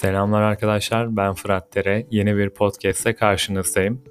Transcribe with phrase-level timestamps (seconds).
[0.00, 2.06] Selamlar arkadaşlar, ben Fırat Dere.
[2.10, 4.02] Yeni bir podcast'te karşınızdayım.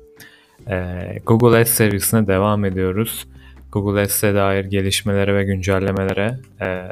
[0.70, 3.28] Ee, Google Ads serisine devam ediyoruz.
[3.71, 6.88] Google Ads'e dair gelişmelere ve güncellemelere e,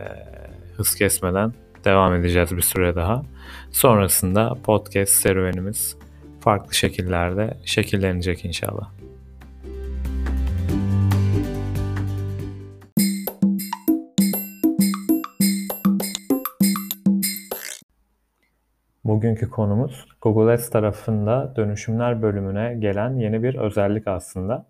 [0.77, 1.53] hız kesmeden
[1.85, 3.23] devam edeceğiz bir süre daha.
[3.71, 5.97] Sonrasında podcast serüvenimiz
[6.39, 8.91] farklı şekillerde şekillenecek inşallah.
[19.07, 24.65] Bugünkü konumuz Google Ads tarafında dönüşümler bölümüne gelen yeni bir özellik aslında.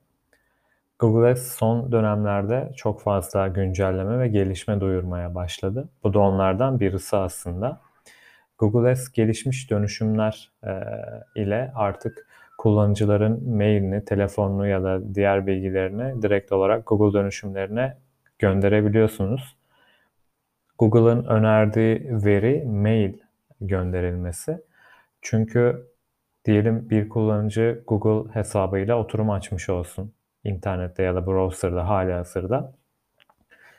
[0.99, 5.89] Google Ads son dönemlerde çok fazla güncelleme ve gelişme duyurmaya başladı.
[6.03, 7.81] Bu da onlardan birisi aslında.
[8.57, 10.71] Google Ads gelişmiş dönüşümler e,
[11.35, 17.97] ile artık kullanıcıların mailini, telefonunu ya da diğer bilgilerini direkt olarak Google dönüşümlerine
[18.39, 19.57] gönderebiliyorsunuz.
[20.79, 23.13] Google'ın önerdiği veri mail
[23.61, 24.61] gönderilmesi.
[25.21, 25.87] Çünkü
[26.45, 32.73] diyelim bir kullanıcı Google hesabıyla oturum açmış olsun internette ya da browser'da hali hazırda.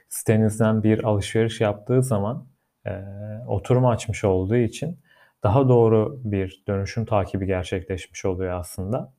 [0.08, 2.46] Sitenizden bir alışveriş yaptığı zaman
[2.86, 3.04] e,
[3.46, 4.98] oturum açmış olduğu için
[5.42, 9.12] daha doğru bir dönüşüm takibi gerçekleşmiş oluyor aslında.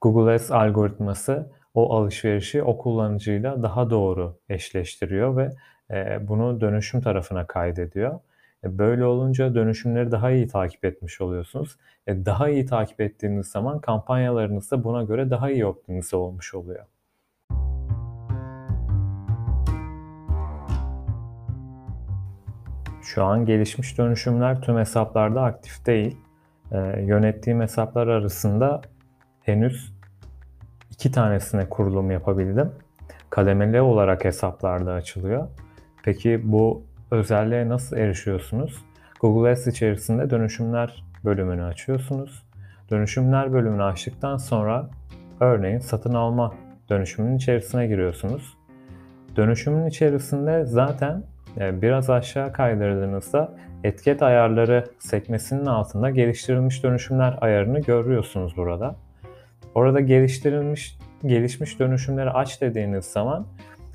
[0.00, 5.50] Google Ads algoritması o alışverişi o kullanıcıyla daha doğru eşleştiriyor ve
[5.90, 8.20] e, bunu dönüşüm tarafına kaydediyor.
[8.64, 11.76] E, böyle olunca dönüşümleri daha iyi takip etmiş oluyorsunuz.
[12.06, 16.84] E, daha iyi takip ettiğiniz zaman kampanyalarınız da buna göre daha iyi optimize olmuş oluyor.
[23.02, 26.16] Şu an gelişmiş dönüşümler tüm hesaplarda aktif değil.
[26.72, 28.82] E, yönettiğim hesaplar arasında
[29.42, 29.92] henüz
[30.90, 32.72] iki tanesine kurulum yapabildim.
[33.30, 35.48] Kademeli olarak hesaplarda açılıyor.
[36.04, 38.84] Peki bu özelliğe nasıl erişiyorsunuz?
[39.20, 42.42] Google Ads içerisinde dönüşümler bölümünü açıyorsunuz.
[42.90, 44.90] Dönüşümler bölümünü açtıktan sonra
[45.40, 46.54] örneğin satın alma
[46.90, 48.56] dönüşümünün içerisine giriyorsunuz.
[49.36, 51.22] Dönüşümün içerisinde zaten
[51.58, 58.96] e, biraz aşağı kaydırdığınızda etiket ayarları sekmesinin altında geliştirilmiş dönüşümler ayarını görüyorsunuz burada.
[59.74, 63.46] Orada geliştirilmiş gelişmiş dönüşümleri aç dediğiniz zaman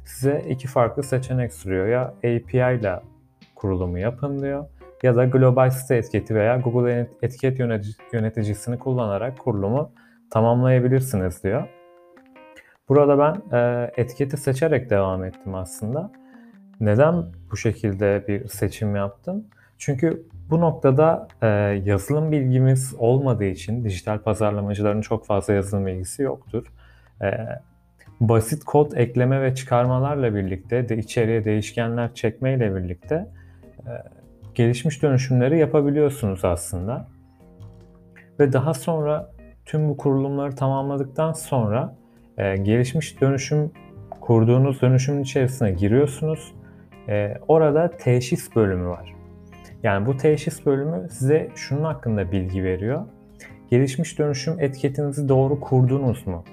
[0.05, 1.87] size iki farklı seçenek sunuyor.
[1.87, 2.99] Ya API ile
[3.55, 4.65] kurulumu yapın diyor
[5.03, 7.59] ya da global site etiketi veya Google etiket
[8.13, 9.91] yöneticisini kullanarak kurulumu
[10.29, 11.67] tamamlayabilirsiniz diyor.
[12.89, 16.11] Burada ben e, etiketi seçerek devam ettim aslında.
[16.79, 19.45] Neden bu şekilde bir seçim yaptım?
[19.77, 21.47] Çünkü bu noktada e,
[21.85, 26.73] yazılım bilgimiz olmadığı için dijital pazarlamacıların çok fazla yazılım bilgisi yoktur.
[27.21, 27.27] E,
[28.21, 33.15] basit kod ekleme ve çıkarmalarla birlikte de içeriye değişkenler çekmeyle birlikte
[33.79, 33.91] e,
[34.55, 37.07] gelişmiş dönüşümleri yapabiliyorsunuz aslında.
[38.39, 39.31] Ve daha sonra
[39.65, 41.95] tüm bu kurulumları tamamladıktan sonra
[42.37, 43.71] e, gelişmiş dönüşüm
[44.21, 46.53] kurduğunuz dönüşümün içerisine giriyorsunuz.
[47.09, 49.15] E, orada teşhis bölümü var.
[49.83, 53.05] Yani bu teşhis bölümü size şunun hakkında bilgi veriyor.
[53.69, 56.43] Gelişmiş dönüşüm etiketinizi doğru kurdunuz mu?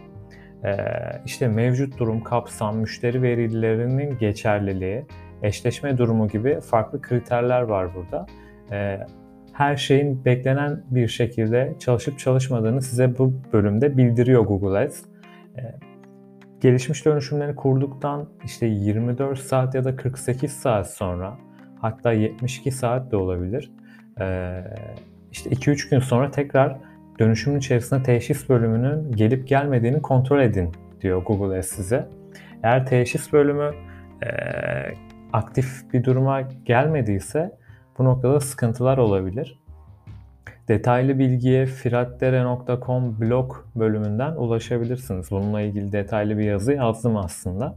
[0.64, 0.76] Ee,
[1.24, 5.06] işte mevcut durum, kapsam, müşteri verilerinin geçerliliği,
[5.42, 8.26] eşleşme durumu gibi farklı kriterler var burada.
[8.72, 9.00] Ee,
[9.52, 15.02] her şeyin beklenen bir şekilde çalışıp çalışmadığını size bu bölümde bildiriyor Google Ads.
[15.58, 15.62] Ee,
[16.60, 21.38] gelişmiş dönüşümleri kurduktan işte 24 saat ya da 48 saat sonra
[21.80, 23.72] hatta 72 saat de olabilir.
[25.32, 26.78] İşte 2-3 gün sonra tekrar
[27.18, 32.08] dönüşümün içerisinde teşhis bölümünün gelip gelmediğini kontrol edin diyor Google Ads size.
[32.62, 33.70] Eğer teşhis bölümü
[34.22, 34.28] e,
[35.32, 37.58] aktif bir duruma gelmediyse
[37.98, 39.58] bu noktada sıkıntılar olabilir.
[40.68, 45.30] Detaylı bilgiye firaddere.com blog bölümünden ulaşabilirsiniz.
[45.30, 47.76] Bununla ilgili detaylı bir yazı yazdım aslında.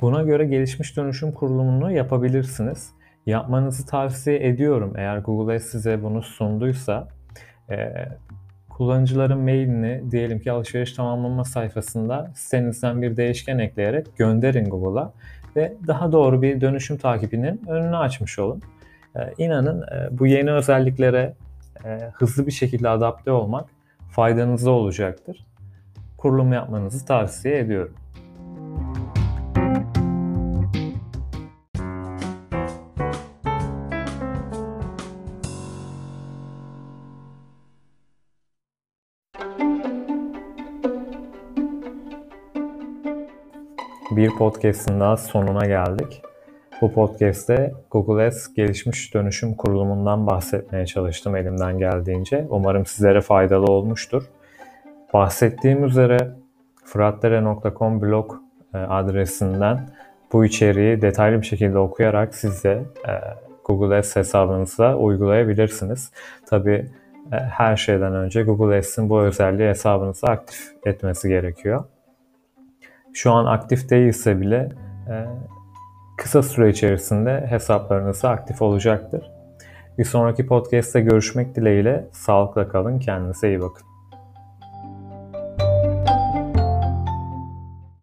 [0.00, 2.90] Buna göre gelişmiş dönüşüm kurulumunu yapabilirsiniz.
[3.26, 7.08] Yapmanızı tavsiye ediyorum eğer Google Ads size bunu sunduysa
[7.70, 8.08] e,
[8.70, 15.12] kullanıcıların mailini diyelim ki alışveriş tamamlama sayfasında sitenizden bir değişken ekleyerek gönderin Google'a
[15.56, 18.62] ve daha doğru bir dönüşüm takibinin önünü açmış olun.
[19.16, 21.34] E, inanın e, bu yeni özelliklere
[21.84, 23.68] e, hızlı bir şekilde adapte olmak
[24.10, 25.46] faydanıza olacaktır.
[26.16, 27.94] Kurulum yapmanızı tavsiye ediyorum.
[44.16, 46.22] Bir podcast'ın daha sonuna geldik.
[46.80, 52.46] Bu podcast'te Google Ads gelişmiş dönüşüm kurulumundan bahsetmeye çalıştım elimden geldiğince.
[52.50, 54.22] Umarım sizlere faydalı olmuştur.
[55.14, 56.16] Bahsettiğim üzere
[56.84, 58.34] fıratdere.com blog
[58.74, 59.90] e, adresinden
[60.32, 63.12] bu içeriği detaylı bir şekilde okuyarak siz de e,
[63.64, 66.10] Google Ads hesabınıza uygulayabilirsiniz.
[66.46, 66.70] Tabi
[67.32, 71.84] e, her şeyden önce Google Ads'in bu özelliği hesabınıza aktif etmesi gerekiyor.
[73.14, 74.68] Şu an aktif değilse bile
[76.18, 79.30] kısa süre içerisinde hesaplarınız aktif olacaktır.
[79.98, 83.91] Bir sonraki podcast'te görüşmek dileğiyle sağlıkla kalın, kendinize iyi bakın.